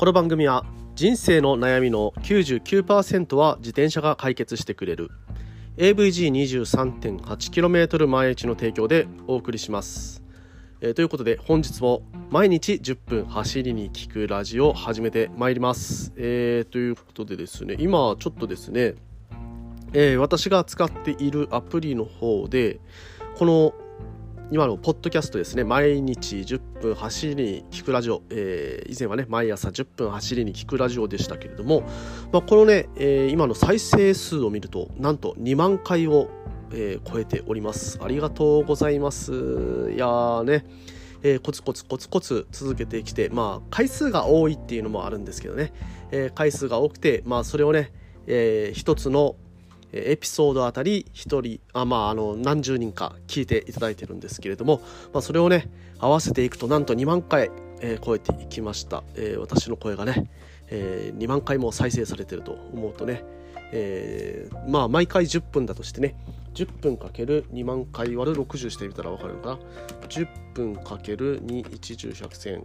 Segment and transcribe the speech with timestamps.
[0.00, 5.10] この番組は人生の悩みの99%は自転車が解決してくれる。
[5.76, 10.22] AVG23.8km 毎日の提供でお送りします、
[10.80, 12.00] えーということで本日も
[12.30, 18.94] 毎日10分走りに聞くラジオを始めてまいります、えーということでですね今ちょっとですね、
[19.92, 22.80] えー私が使っているアプリの方で
[23.36, 23.74] この
[24.52, 25.62] 今のポッドキャストですね。
[25.62, 31.82] 毎日10分走りに聞くラジオ、えー以前はね毎朝10分走りに聞くラジオでしたけれども、
[32.32, 36.28] まあ、このね、えー今の再生数を見るとなんと2万回を、
[36.72, 38.00] えー超えております。
[38.02, 39.30] ありがとうございます。
[39.32, 39.34] い
[39.96, 40.64] やーね。
[41.22, 45.72] えーコツコツコツコツ続けてきてまあ回数が多いっていうのもあるんですけどね、
[46.10, 47.92] えー回数が多くてまあそれをね、
[48.26, 49.36] えー一つの
[49.92, 54.80] エピソードあたり1人あまああの何十人か聞いていただいてるんですけれども、
[55.12, 55.68] まあ、それをね
[55.98, 60.30] 合わせていくとなんと2万回、えー超えていきました、えー私の声がね、
[60.68, 63.24] えー2万回も再生されてると思うとね、
[63.72, 66.14] えーまあ毎回10分だとしてね
[66.54, 69.58] 10分かける2万回割る60してみたら分かるのかな
[70.08, 71.70] ？10分かける2 1
[72.12, 72.64] 10 100千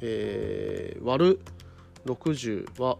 [0.00, 1.40] えー割る
[2.06, 2.98] 60は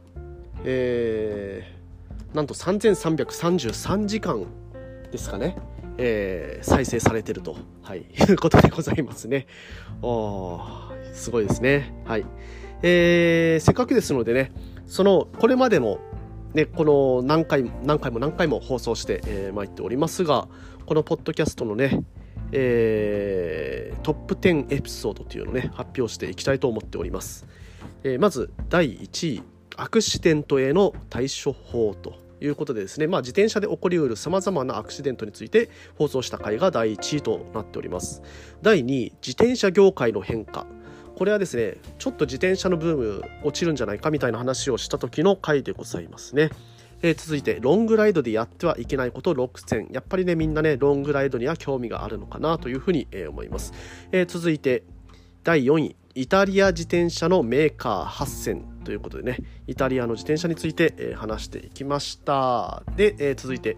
[0.65, 1.86] えー
[2.35, 4.47] なんと3333時間
[5.11, 5.57] ですかね、
[5.99, 9.47] えー再生されてると、はい、い うことでございますね。
[10.03, 11.95] おーすごいですね。
[12.05, 12.27] はい。
[12.83, 14.53] えーせっかくですのでね、
[14.87, 15.99] その、これまでの、
[16.55, 20.49] ね、この何回も何回も何回も放送して、えー参っておりますが、
[20.87, 22.03] このポッドキャストのね、
[22.53, 27.47] えートップ10エピソードというのをね、発表していきたいと思っております。
[28.05, 29.43] えーまず、第1位、
[29.77, 38.23] アクシデントへの対処法ということでですね、まあ、自転車で起こりうるさまざまなアクシデントについて放送した回が第1位となっております。
[38.63, 40.67] 第2位、自転車業界の変化。
[41.17, 46.51] これはですね、ちょっと自転車のブーム落ちるんじゃないかみたいな話をした時の回でございますね。
[47.03, 49.89] え続いて、ロングライドでやってはいけないこと6選。
[49.93, 53.73] やっぱりね、みんなね、ロングライドには興味があるのかなというふうに、え思います。
[54.13, 54.83] え続いて、
[55.43, 62.85] 第4位、イタリア自転車のメーカー8選ということでね、イタリアの自転車について、え話していきました。
[62.95, 63.77] で、え続いて、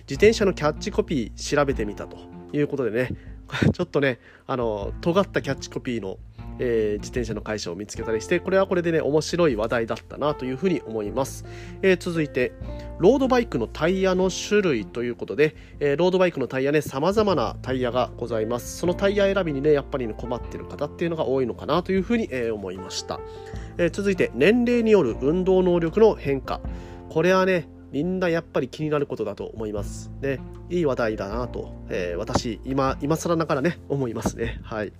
[0.00, 2.18] 自転車のキャッチコピー調べてみたと
[2.52, 3.16] いうことでね、
[3.72, 4.18] ちょっとね、
[4.48, 6.18] あの、尖ったキャッチコピーの、
[6.58, 11.44] えー自転車の会社を見つけたりして、これはこれでね、面白い話題だったなというふうに思います。
[11.82, 12.52] えー続いて、
[12.98, 18.78] ロードバイクのタイヤの種類ということで、えーロードバイクのタイヤね、様々なタイヤがございます。
[18.78, 23.20] そのタイヤ選びにね、やっぱり、ね、困ってる方っていうのが多いのかなというふうに、え思いました。
[23.78, 26.60] え続いて、年齢による運動能力の変化。
[27.08, 30.10] これはね、みんなやっぱり気になることだと思います。
[30.20, 34.60] ね、いい話題だなと、えー私、今、今更ながらね、思いますね。
[34.62, 34.92] はい。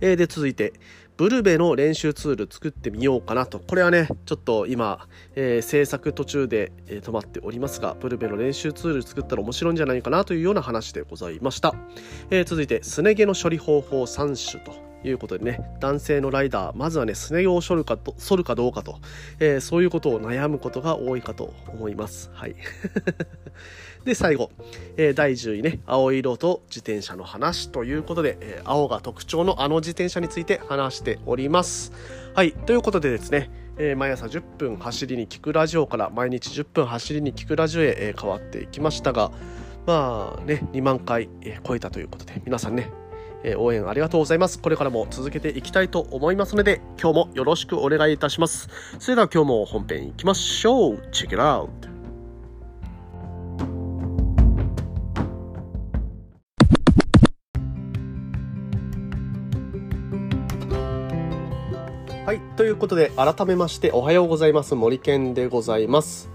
[0.00, 0.72] えーで、続いて、
[1.16, 3.60] ブルベの練習ツール作ってみようかなと。
[3.60, 11.74] これはね、ちょっと今、えー制作途中で、えー止まっておりますが、ブルベの練習ツール作ったら面白いんじゃないかなというような話でございました。
[12.30, 14.92] えー続いて、すね毛の処理方法3種と。
[15.04, 19.00] いうことでね、男性のライダー、まずはね、すね毛を剃るかと、剃るかどうかと、
[19.40, 22.30] えーそういうことを悩むことが多いかと思います。
[22.32, 22.54] はい。
[24.04, 24.50] で、最後、
[24.96, 31.92] えー第10位ね、青色と自転車の話ということで、えー青が特徴のあの自転車について話しております。
[32.34, 39.30] はい、ということでですね、えー毎朝10分走りに聞くラジオから毎日10分走りに聞くラジオへ、えー変わっていきましたが、
[39.86, 42.90] まあね、2万回、えー超えたということで、皆さんね、
[43.44, 44.60] え応援ありがとうございます。
[44.60, 48.68] これからも続けていきたいと思いますので、今日もよろしくお願いいたします。
[48.98, 50.94] それでは今日も本編いきましょう。
[51.12, 51.68] Check it out!
[51.68, 51.91] はい、
[62.62, 66.30] ということで改めましておはようございます森健でございます、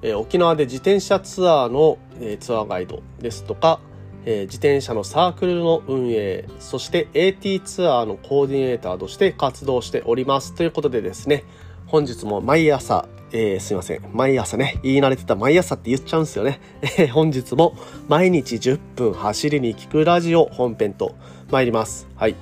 [0.00, 3.78] えー沖縄で自転車ツアーの、えーツアーガイドですとか、
[4.24, 11.44] えー自転車のサークルの運営そして AT ツアーのコーディネーターとして活動しておりますということでですね
[11.84, 14.00] 本日も毎朝えーすいません。
[14.14, 16.58] 毎朝ね、言い慣れてた毎朝って言っちゃうんですよね。
[16.80, 17.76] えー本日も
[18.08, 21.16] 毎日10分走りに聞くラジオ本編と
[21.50, 22.08] 参ります。
[22.16, 22.34] はい。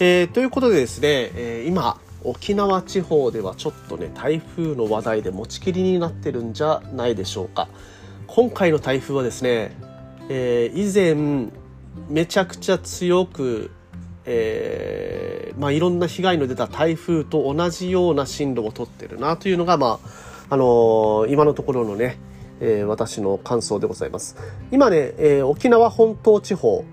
[0.00, 7.68] えーということでですね、え今、沖縄地方ではちょっとね、台風の話題で持ちきりになってるんじゃないでしょうか。
[8.26, 9.76] 今回の台風はですね、
[10.28, 11.50] えー以前、
[12.08, 13.70] めちゃくちゃ強く、
[14.24, 22.18] えーまあ、いろんな被害の出た台風と同じような進路をとってるなというのが、まああのー今のところのね、
[22.60, 24.36] えー私の感想でございます。
[24.70, 26.84] 今ね、えー沖縄本島地方、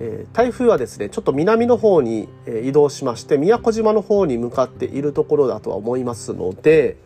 [0.00, 2.28] え、台風はですねちょっと南の方に
[2.64, 6.96] 移動しまして宮古島の方に向かっているところだとは思いますので、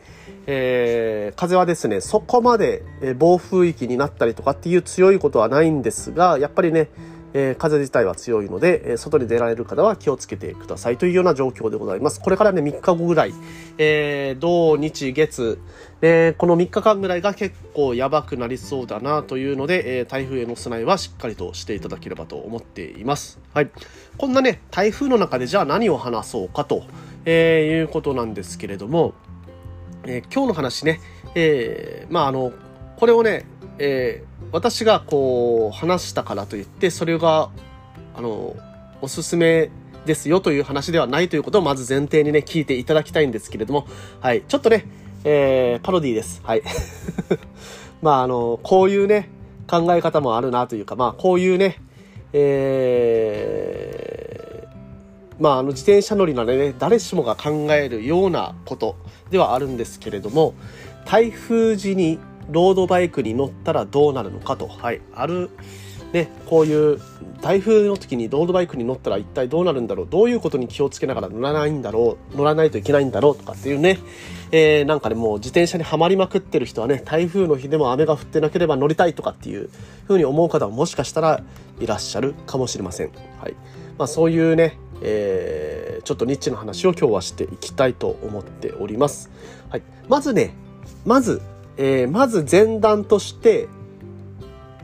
[0.46, 2.82] えー、風はですねそこまで
[3.18, 6.88] 暴風域になったりとかっていう強いことはないんですがやっぱりね
[7.34, 12.20] えー、風自体は強いので、えー、外に出られる方は気をつけてくださいというような状況でございます。
[12.20, 13.34] これからね、3日後ぐらい、
[13.78, 15.60] えー、土日月、
[16.02, 23.38] えー、この3日間ぐらいが結構やばくなりそうだなというので、えー、台風への備えはしっかりとしていただければと思っています。
[23.54, 23.70] はい。
[24.18, 26.84] こんなね、台風の中でじゃあ何を話そうかと、
[27.24, 29.14] えー、いうことなんですけれども、
[30.04, 31.00] えー、今日の話ね、
[31.34, 32.52] えー、まああの、
[32.96, 33.46] これをね、
[33.78, 37.50] えー、私がこう話したからといってそれが
[38.14, 38.54] あの
[39.00, 39.70] おすすめ
[40.04, 43.86] ですよという話ではないということをまず前提にね聞いていただきたいんですけれども
[44.20, 44.42] はい。
[44.42, 44.84] ちょっとね、
[45.24, 46.42] えー、パロディーです。
[46.44, 46.62] はい。
[48.02, 49.30] まああのこういうね
[49.66, 51.80] 考え方もあるなというかまあこういうね
[52.32, 58.96] えー、まああの自転車乗りなのね誰しもが考えるようなこと
[59.30, 60.54] ではあるんですけれども
[61.06, 62.18] 台風時に
[62.50, 65.50] ロードバイクに乗ったらどうなるのかと、はい、ある、
[66.12, 67.00] ね、こういう
[67.40, 70.06] 台風の時にロードバイクに乗ったら一体どうなるんだろう。
[70.08, 72.36] どういうことに気をつけながら乗らないんだろう。
[72.36, 73.98] 乗らないといけないんだろうとかっていうね、
[74.52, 79.70] えー、なんかねもう自転車にはまりまくってる人はね台風の日でも雨が降ってなければ乗りたいとかっていう
[80.06, 81.42] ふうに思う方ももしかしたら
[81.80, 83.10] いらっしゃるかもしれません。
[83.40, 83.54] はい。
[83.98, 89.30] まあ、そういうね、えー、ちょっとニッチな話を今日はしていきたいと思っております。
[89.68, 90.54] はい、まずね
[91.04, 91.42] まず
[91.76, 93.68] えー、まず前段として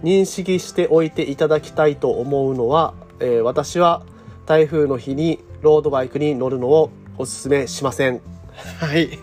[0.02, 4.02] 認識しておいていただきたいと思うのは、えー、私は
[4.46, 8.20] 台風の日にロードバイクに乗るのをおすすめしません。
[8.80, 9.18] はい。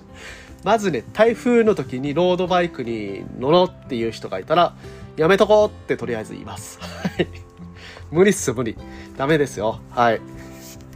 [0.64, 4.74] まずね、台風の時にロードバイクに乗ろうっていう人がいたら、
[5.16, 6.78] やめとこうってとりあえず言います。
[6.80, 7.28] はい。
[8.10, 8.76] 無理っす、無理。
[9.16, 9.80] ダメですよ。
[9.90, 10.20] はい。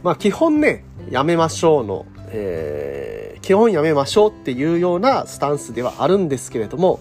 [0.01, 6.99] まあ基本ね、やめましょうの、えー基本やめましょうっていうようなスタンスではあるんですけれども、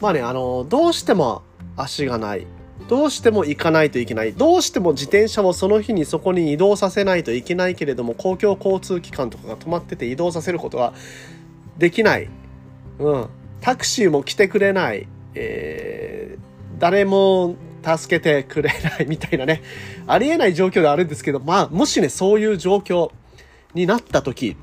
[0.00, 1.42] まあね、あの、どうしても
[1.76, 2.46] 足がない。
[2.88, 4.32] どうしても行かないといけない。
[4.32, 10.92] どうしても自転車もその日にそこに移動させないといけないけれども、公共交通機関とかが止まってて移動させることは
[11.78, 12.28] できない。
[12.98, 13.26] うん。
[13.60, 15.08] タクシーも来てくれない。
[15.34, 19.62] えー、誰も助けてくれないみたいなね。
[20.06, 23.10] ありえない状況ではあるんですけど、まあ、もしね、そういう状況
[23.74, 24.56] になった時、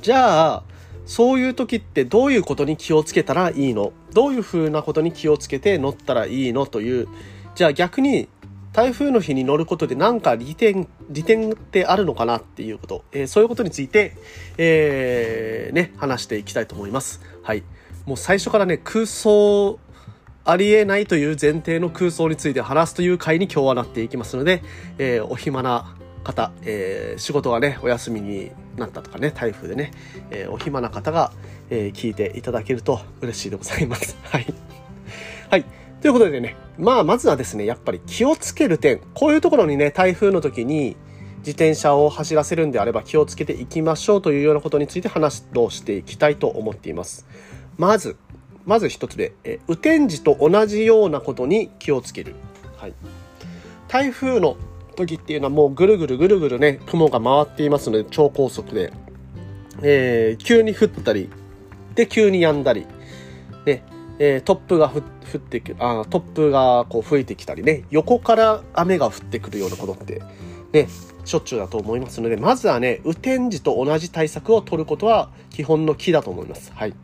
[0.00, 0.62] じゃあ、
[1.06, 3.92] そういう時ってどういうことに気をつけたらいいの？
[4.12, 7.08] どういうふうなことに気をつけて乗ったらいいのという、
[7.54, 8.28] じゃあ逆に
[8.72, 14.16] 台風の日に乗ることで何か利点、利点ってあるのかなっていうこと、えー、そういうことについて、
[14.58, 17.22] えー、ね、話していきたいと思います。
[17.42, 17.62] はい。
[18.04, 19.78] もう最初からね、空想、
[20.44, 24.62] ありえないという前提の空想について話すという回に今日はなっていきますので、
[24.98, 25.96] えー、お暇な
[26.28, 29.92] 方、えー、仕事がね、お休みになったとかね、台風でね、
[30.30, 31.32] えー、お暇な方が、
[31.70, 34.16] えー、聞いていただけると嬉しいでございます。
[34.24, 34.46] はい。
[35.50, 35.64] はい。
[36.02, 40.96] ということでね、まあ、まずはですね、やっぱり気をつける点、こういうところにね、台風の時に
[41.38, 47.26] 自転車を走らせるんであれば気をつけていきましょうというようなことについて話をしていきたいと思っています。
[47.78, 48.16] まず、
[48.66, 52.34] まず一つ目、え雨天時と同じようなことに気をつける。
[52.76, 52.92] はい。
[53.88, 54.58] 台風の
[55.06, 58.92] 時っていうのはもうぐるぐるぐるぐるね、雲が回っていますので、超高速で、
[59.82, 61.30] えー、急に降ったり、
[61.94, 62.86] で、急に止んだり、
[63.64, 63.82] ね、
[64.18, 70.22] えー、トップが降ってくあ、トップがこう吹いてきたりね、横から雨が降ってくるようなことって、
[70.72, 70.88] ね、
[71.24, 76.72] しょっちゅうだと思いますので、まずはね、雨天時と同じ対策を取ることは基本の木だと思います。
[76.74, 76.94] はい。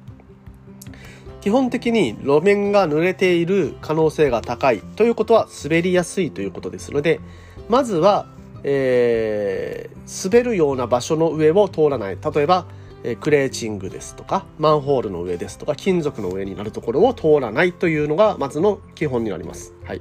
[1.40, 7.20] 基本的に路面が濡れている可能性が高いということは滑りやすいということですので、
[7.68, 8.26] まずは、
[8.62, 12.18] えー、滑るような場所の上を通らない。
[12.35, 12.66] 例えば、
[13.04, 19.75] えクレーチングですとか、マンホールの上ですとか、金属の上になるところを通らないというのが、まずの基本になります。
[19.85, 20.00] はい。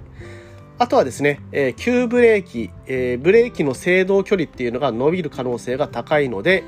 [0.80, 6.64] あとはですね、えー、急ブレーキ、えー、ブレーキの制動距離っていうのが伸びる可能性が高いので、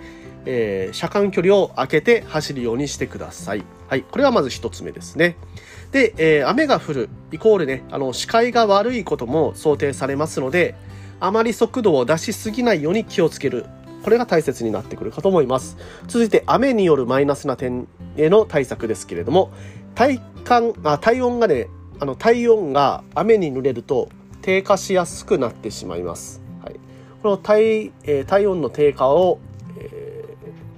[0.46, 3.64] えー、車間距離を空けて走るようにしてください。
[3.88, 4.04] はい。
[4.04, 5.38] これはまず一つ目ですね。
[5.96, 10.76] で、えー、雨が降る、イコールね、あの、視界が悪いことも想定されますので、
[11.22, 13.66] あまり速度を出しすぎないように気をつける。
[14.04, 15.78] これが大切になってくるかと思います。
[16.08, 17.88] 続いて、雨によるマイナスな点
[18.18, 19.54] への対策ですけれども、
[19.96, 21.70] 体感、あ体温がね、
[22.02, 24.10] あの、体温が雨に濡れると
[24.42, 26.42] 低下しやすくなってしまいます。
[26.62, 26.76] はい、
[27.24, 29.40] この体,、えー、体温の低下を、
[29.80, 30.26] え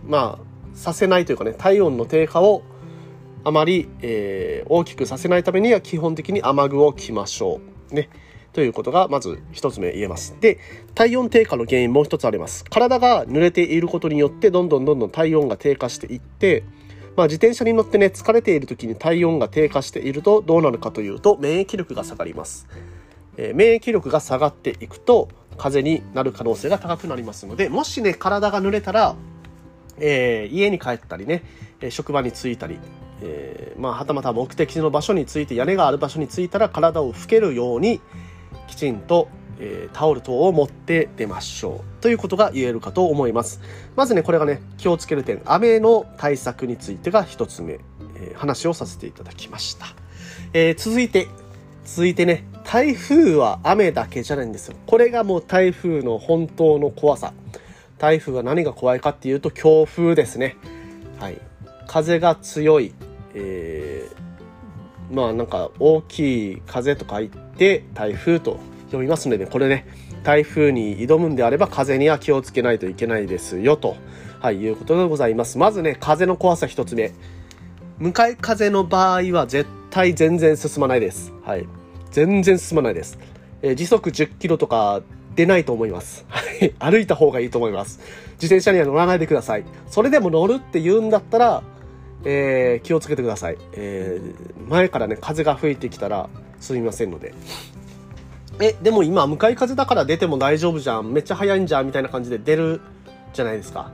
[0.06, 2.62] ー、まあ、させないというかね、体温の低下を
[3.48, 7.62] あまり、えー、大きくさせないためには基本的に雨具を着ましょ
[7.92, 7.96] う。
[7.96, 8.10] ね。
[8.52, 10.36] ということがまず一つ目言えます。
[10.42, 10.60] で、
[10.96, 12.66] 体温低下の原因もう一つあります。
[12.66, 16.66] 体が濡れていることによってどんどんどんどん体温が低下していって、
[17.16, 22.68] まあ、自転車に乗ってね疲れている時に体温が低下しているとどうなるかというと免疫力が下がります。
[23.38, 29.16] えー、免疫力が下がっていくと風邪になる可能性が高くなりますのでもしね体が濡れたら、
[30.00, 31.44] えー、家に帰ったりね
[31.92, 32.78] 職場に着いたり、
[33.22, 38.02] えー、まあ、はたまた目的の場所について屋根がある場所に着いたら体を拭けるように
[38.68, 43.62] きちんと、えー、タオル等を持って出ましょうということが言えるかと思います。
[43.96, 45.42] まずねこれがね気をつける点。
[45.46, 47.80] 雨の対策についてが1つ目、
[48.20, 49.88] え話をさせていただきました、
[50.54, 51.28] え続いて
[51.86, 54.76] 続いてね台風は雨だけじゃないんですよ。
[54.86, 57.34] これがもう台風の本当の怖さ。
[57.98, 60.58] 台風は何が怖いかっていうと強風ですね。
[61.20, 61.42] はい。
[61.88, 62.94] 風が強い、
[63.34, 69.88] えー、まあなんか大きい風と書いて台風と読みますのでねこれね
[70.24, 73.96] 台風に挑むんであれば風には気をつけないといけないですよと、
[74.40, 77.14] はい、いうことでございますまずね風の怖さ1つ目
[78.00, 81.34] 向かい風の場合は絶対全然進まないです。
[81.44, 81.68] はい。
[82.12, 83.18] 全然進まないです。
[83.64, 85.02] えー、時速10キロとか
[85.36, 86.24] 出ないと思います。
[86.30, 86.76] はい。
[86.78, 88.00] 歩いた方がいいと思います。
[88.34, 89.64] 自転車には乗らないでください。
[89.88, 91.64] それでも乗るって言うんだったら、
[92.24, 93.58] えー、気をつけてください。
[93.74, 97.34] えー、前からね、風が吹いてきたらすみませんので。
[98.60, 101.14] え、でも今、向かい風だから出ても大丈夫じゃん。
[101.14, 101.86] めっちゃ速いんじゃん。
[101.86, 102.82] みたいな感じで出る
[103.34, 103.92] じゃないですか。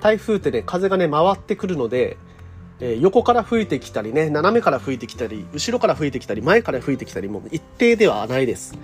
[0.00, 2.16] 台風ってね、風がね、回ってくるので、
[2.80, 8.76] え横から吹いてきたりね、斜めから吹いてきたり、後ろから吹いてきたり、前から吹いてきたりも一定ではないです。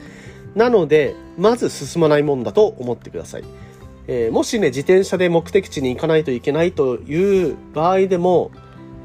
[0.54, 3.44] なので、まず進まないもんだと思ってください。
[4.06, 8.50] えー、もしね、自転車で目的地に行かないといけないという場合でも、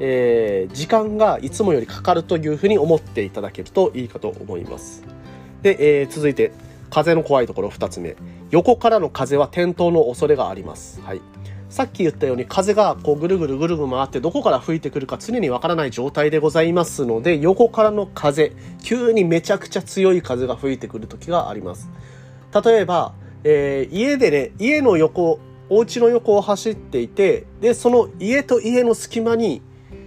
[0.00, 5.02] えー、時間がいつもよりかかるというふうに思っていただけるといいかと思います。
[5.62, 6.52] で、えー、続いて、
[6.90, 8.16] 風の怖いところ2つ目。
[8.50, 11.00] 横からの風は転倒の恐れがあります。
[11.00, 11.20] はい。
[11.68, 21.90] さっき言ったように風がこうぐるぐるぐるぐる回ってどこから吹いてくるか常にわからない状態でございますので横からの風急にめちゃくちゃ強い風が吹いてくる時があります
[22.64, 29.60] 例えば、えー、家でね家の横お家の横を走っていてでその家と家の隙間に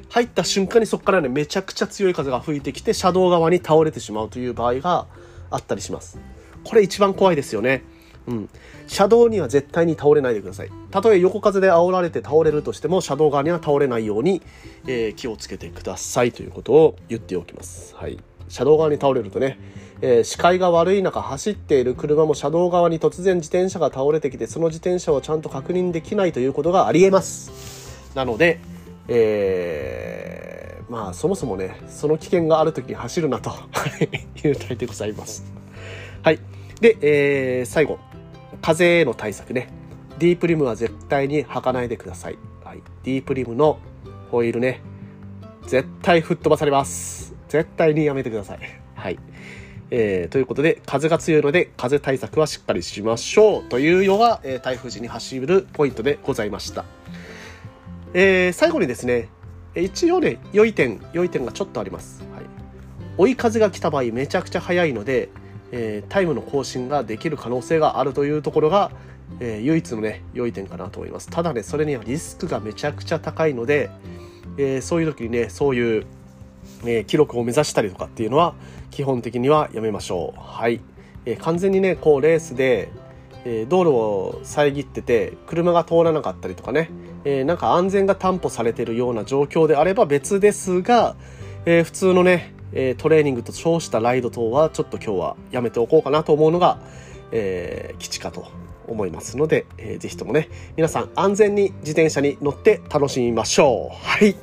[0.09, 5.07] 入った瞬間にそこからねめちゃくちゃ強い風が吹いてきて車道側に倒れてしまうという場合が
[5.51, 6.19] あったりします。
[6.63, 7.83] これ一番怖いですよね。
[8.27, 8.49] うん、
[8.87, 10.69] 車道には絶対に倒れないでください。
[10.91, 14.41] たとえ横風で煽られて倒れるとしても車道側には倒れないように、
[14.85, 16.31] えー、気をつけてください。
[16.31, 19.57] ということを言っておきます、はい、車道側に倒れるとね、
[20.01, 21.95] えー、視界が悪い中走っている。
[21.95, 27.51] 車も車道側に突然自転車が倒れてきてその自転車をちゃんと確認できないということがありえます。
[28.13, 28.59] なので、
[29.09, 33.51] えー、まあそもそもねその危険がある時に走るなと
[34.43, 35.51] いう題でございます
[36.23, 36.39] はい
[36.79, 37.99] で、えー、最後
[38.61, 39.69] 風への対策ね。
[40.17, 42.37] ディープリムは絶対に履かないでください。
[42.63, 42.83] はい。
[43.03, 43.79] ディープリムの
[44.31, 44.81] ホイールね、
[45.67, 47.33] 絶対吹っ飛ばされます。
[47.47, 48.59] 絶対にやめてください。
[48.95, 49.19] はい。
[49.91, 56.85] えー、ということで、風が強いので、風対策はしっかりしましょうというのが、えー、台風時に走るポイントでございました。
[58.13, 59.29] えー、最後にですね、
[59.75, 62.23] 一応ね、良い点、良い点がちょっとあります。
[62.33, 62.43] はい。
[63.17, 65.29] 追い風が来た場合、めちゃくちゃ速いので、
[65.71, 68.91] えー、タイムの更新ができる可能性があるというところが、
[69.39, 73.89] えー、唯一のね良い点かなと思いますただねそれにはリスクがめちゃくちゃ高いので、
[74.57, 76.05] え、そういう時にねそういう、
[76.85, 78.55] え記録を目指したりとかっていうのは
[78.89, 80.81] 基本的にはやめましょうはい、
[81.25, 82.89] え完全にねこうレースで
[83.45, 86.89] え道路を遮ってて車が通らなかったりとかね、
[87.25, 91.15] えー、なんか安全が担保されているような状況であれば別ですが、
[91.65, 96.79] えー、普通のねえトレーニングと称したライド等はちょっと今日はやめておこうかなと思うのが、
[97.31, 98.45] え、基地かと
[98.87, 103.95] 思いますので、えー、ぜひともね、皆さん安全に自転車に乗って楽しみましょう。
[104.05, 104.35] はい。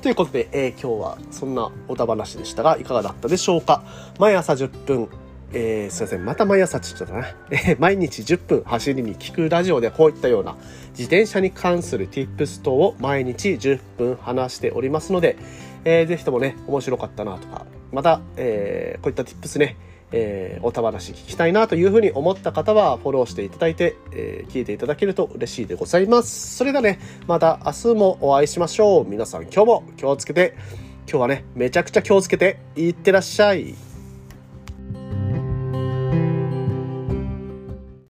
[0.00, 3.82] ということで、えー、今日はそんなおた話でしたが、いかがだったでしょうか？
[4.18, 5.08] 毎朝10分、
[5.56, 6.24] えー、すいません。
[6.24, 7.28] また毎朝って言っちゃったな。
[7.50, 10.56] えー、毎日10分走りに聞くラジオでこういったような
[10.90, 15.36] 自転車に関する tips 等を毎日10分話しておりますので、
[15.84, 19.76] えー、ぜひともね、面白かったなとか、また、えー、こういった tips ね、
[20.10, 26.56] えー、おた話聞きたいなというふうに思った方はフォローしていただいて、えー、聞いていただけると嬉しいでございます。
[26.56, 29.08] それではね、また明日もお会いしましょう。
[29.08, 30.56] 皆さん今日も気をつけて、
[31.08, 33.83] 今日はね、めちゃくちゃ気をつけていってらっしゃい。